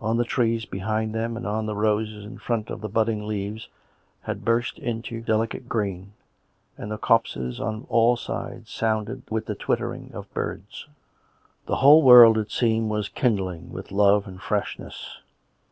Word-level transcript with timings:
On 0.00 0.18
the 0.18 0.24
trees 0.24 0.64
behind 0.66 1.12
them 1.12 1.36
and 1.36 1.44
on 1.44 1.66
the 1.66 1.74
roses 1.74 2.24
in 2.24 2.38
front 2.38 2.68
the 2.68 2.88
budding 2.88 3.26
leaves 3.26 3.66
had 4.22 4.44
burst 4.44 4.78
into 4.78 5.20
delicate 5.20 5.68
green, 5.68 6.12
and 6.76 6.92
the 6.92 6.96
copses 6.96 7.58
on 7.58 7.84
all 7.88 8.16
sides 8.16 8.70
sounded 8.70 9.22
with 9.30 9.46
the 9.46 9.56
twitter 9.56 9.92
ing 9.92 10.12
of 10.14 10.32
birds. 10.32 10.86
The 11.66 11.78
whole 11.82 12.02
world, 12.04 12.38
it 12.38 12.52
seemed, 12.52 12.88
was 12.90 13.08
kindling 13.08 13.72
with 13.72 13.90
love 13.90 14.28
and 14.28 14.40
freshness. 14.40 15.18